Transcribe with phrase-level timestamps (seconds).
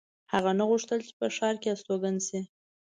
[0.33, 2.39] هغه نه غوښتل چې په ښار کې استوګن شي